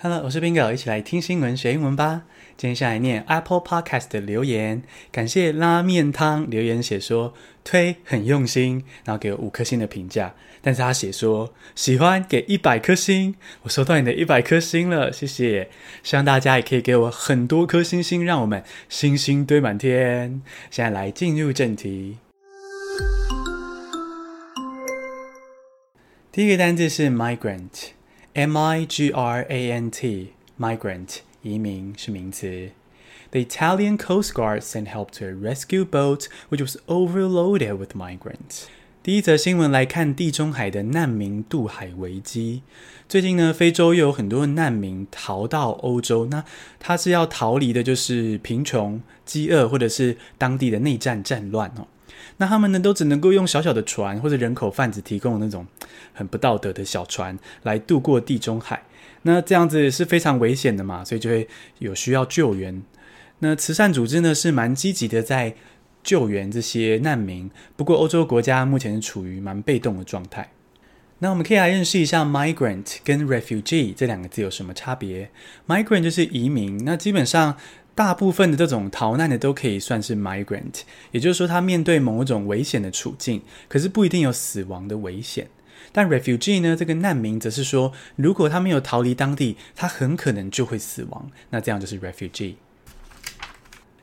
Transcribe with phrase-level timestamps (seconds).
[0.00, 2.22] Hello，我是 Bingo，一起来听新闻学英文吧。
[2.56, 7.34] 今天下来念 Apple Podcast 的留言，感谢拉面汤留言写说
[7.64, 10.36] 推很用心，然后给我五颗星的评价。
[10.62, 15.68] 但是他写说喜欢给一百颗星，我收到你的一百颗星了，谢谢。
[16.04, 20.40] 希望大家也可以给我很多颗星星，让我们星星堆满天。
[20.70, 22.18] 现在来进入正题，
[26.30, 27.97] 第一个单字是 migrant。
[28.38, 30.28] M-I-G-R-A-N-T,
[30.60, 32.70] migrant, 移民是名词。
[33.32, 38.66] The Italian Coast Guard sent help to a rescue boat which was overloaded with migrants.
[39.02, 42.62] 第一则新闻来看地中海的难民渡海危机。
[43.08, 46.44] 最近呢，非洲又有很多难民逃到欧洲，那
[46.78, 51.88] 他是要逃离的就是贫穷、饥饿或者是当地的内战战乱哦。
[52.38, 55.66] 那他们呢，都只能够用小小的船或者人口贩子提供的那种
[56.12, 58.82] 很不道德的小船来渡过地中海。
[59.22, 62.82] 那这样子是非常危险的嘛，所以就会有需要救援。
[63.40, 65.54] 那慈善组织呢，是蛮积极的在
[66.02, 67.50] 救援这些难民。
[67.76, 70.48] 不过欧洲国家目前是处于蛮被动的状态。
[71.20, 75.30] 那我们可以来认识一下 migrant 跟 refugee 这两个字有什么差别。
[75.66, 77.56] migrant 就是移民，那基本上。
[77.94, 85.48] 大部分的这种逃难的都可以算是 migrant，也就是说他面对某种危险的处境，可是不一定有死亡的危险。
[85.90, 92.54] 但 refugee 呢，这个难民则是说，如果他没有逃离当地，他很可能就会死亡，那这样就是 refugee。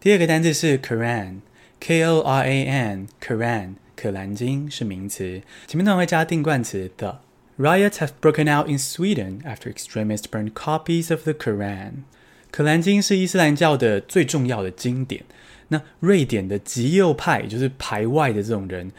[0.00, 7.20] 第二个单字是 Koran，K-O-R-A-N，Koran，可兰经是名词，前面呢会加定冠词 the。
[7.56, 12.02] Riots have broken out in Sweden after extremists burned copies of the Koran。
[12.50, 15.22] 可兰经是伊斯兰教的最重要的经典。
[15.68, 18.90] 那瑞典的极右派，也就是排外的这种人，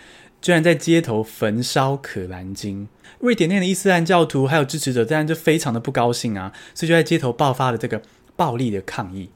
[0.42, 2.88] 居然在街头焚烧可兰经。
[3.20, 8.02] 瑞典内的伊斯兰教徒还有支持者，当然就非常的不高兴啊，所以就在街头爆发了这个
[8.38, 9.30] 暴力的抗议。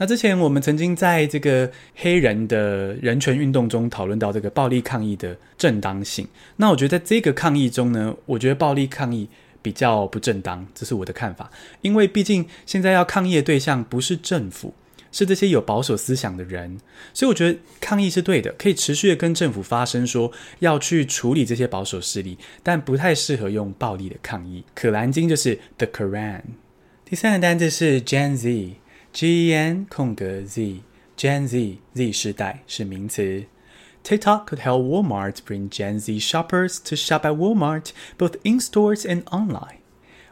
[0.00, 6.26] 那之前我们曾经在这个黑人的人权运动中讨论到这个暴力抗议的正当性。
[6.56, 9.28] 那我觉得在这个抗议中呢，我觉得暴力抗议。
[9.62, 11.50] 比较不正当，这是我的看法。
[11.82, 14.72] 因为毕竟现在要抗议的对象不是政府，
[15.12, 16.78] 是这些有保守思想的人，
[17.12, 24.64] 所以我觉得抗议是对的，可以持续的跟政府发声，说要去处理这些保守势力，但不太适合用暴力的抗议。
[24.74, 26.40] 可兰经就是 The Quran。
[27.04, 28.76] 第三个单字是 Gen Z
[29.13, 33.45] Z，G-E-N 空格 Z，Gen Z，Z 世代是名词。
[34.03, 39.23] TikTok could help Walmart bring Gen Z shoppers to shop at Walmart, both in stores and
[39.31, 39.78] online.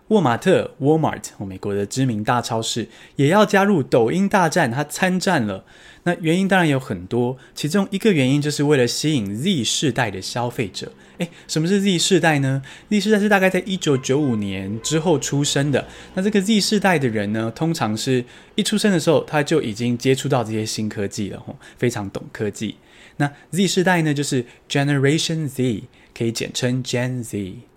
[0.08, 5.64] 沃玛特 （Walmart） 美国的知名大超市也要加入抖音大战，它参战了。
[6.04, 10.92] 那原因当然有很多，其中一个原因就是为了吸引 Z 世代的消费者。
[11.19, 15.86] 诶，什么是 Z 世代呢？Z 世代是大概在一九九五年之后出生的。
[16.14, 22.76] 那这个 Z 世代的人呢，通常是一出生的时候他就已经接触到这些新科技了，吼，非常懂科技。
[23.19, 25.82] 那 Z 世代呢，就是 Generation Z，
[26.16, 27.68] 可以简称 Gen Z。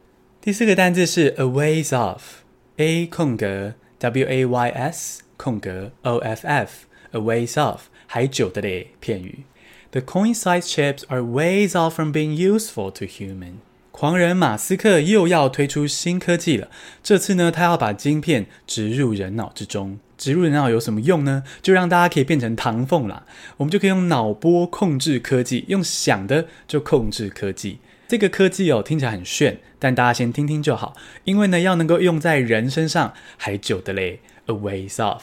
[0.43, 9.43] 第四个单字是 a ways off，A 空格 W A Y S 空格 O F F，a ways off，还久的嘞，片语。
[9.91, 13.57] The coin size chips are ways off from being useful to human。
[13.91, 16.69] 狂人马斯克又要推出新科技了，
[17.03, 19.99] 这次呢，他要把晶片植入人脑之中。
[20.17, 21.43] 植入人脑有什么用呢？
[21.61, 23.27] 就让大家可以变成唐凤啦，
[23.57, 27.77] 我们就可以用脑波控制科技，用想的就控制科技。
[28.11, 35.21] 这个科技哦，听起来很炫，但大家先听听就好，因为呢，要能够用在人身上还久的嘞，a ways off。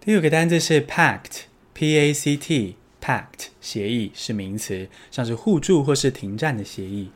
[0.00, 7.12] 第五个单字是 pact，P-A-C-T，pact，协议是名词，像是互助或是停战的协议。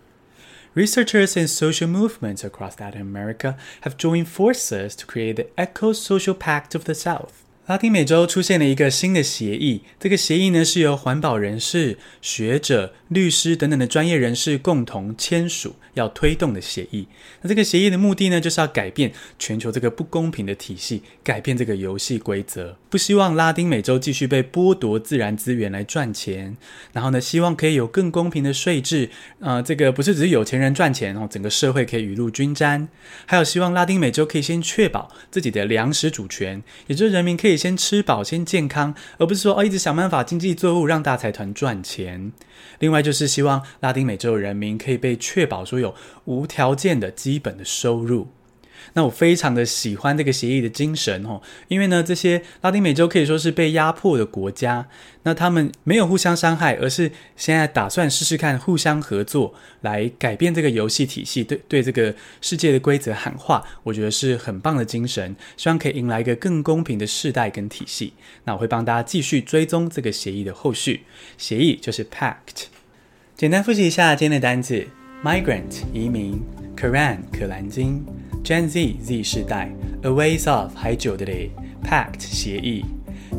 [0.76, 6.76] Researchers and social movements across Latin America have joined forces to create the Eco-Social Pact
[6.76, 7.32] of the South.
[7.70, 17.06] 拉丁美洲出现了一个新的协议，这个协议呢是由环保人士、学者、律师等等的专业人士共同签署，要推动的协议。
[17.42, 26.56] 那这个协议的目的呢，就是要改变全球这个不公平的体系，改变这个游戏规则，不希望拉丁美洲继续被剥夺自然资源来赚钱。
[26.92, 29.08] 然后呢，希望可以有更公平的税制，
[29.38, 32.88] 呃，这个不是只是有钱人赚钱，哦整个社会可以雨露均沾。
[33.26, 37.59] 还有希望拉丁美洲可以先确保自己的粮食主权，也就是人民可以。
[37.60, 42.32] 先吃饱，先健康，而不是说哦，一直想办法经济作物让大财团赚钱。
[42.78, 48.28] 另外就是希望拉丁美洲人民可以被确保说有无条件的基本的收入。
[48.94, 54.88] 那我非常的喜欢这个协议的精神哦，因为呢，这些拉丁美洲可以说是被压迫的国家，
[55.22, 68.12] 那他们没有互相伤害，而是现在打算试试看互相合作来改变这个游戏体系，对对这个世界的规则喊话，我觉得是很棒的精神，希望可以迎来一个更公平的世代跟体系。
[68.44, 71.04] 那我会帮大家继续追踪这个协议的后续，
[71.36, 72.66] 协议就是 pact。
[73.36, 74.86] 简单复习一下今天的单词
[75.24, 76.42] ：migrant 移民
[76.76, 78.04] ，Quran 可兰经。
[78.42, 79.70] Gen Z Z 世代
[80.02, 81.50] ，A ways off 还久的嘞
[81.84, 82.84] ，Pact 协议，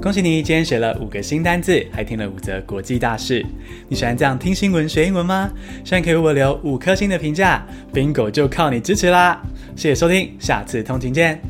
[0.02, 3.46] 恭喜你今天学了五个新单字，还听了五则国际大事。
[3.90, 5.52] 你喜欢这样听新闻学英文吗？
[5.84, 9.42] 希望可以为我留五颗星的评价，Bingo 就靠你支持啦！
[9.76, 11.42] 谢谢收听，下次通勤见。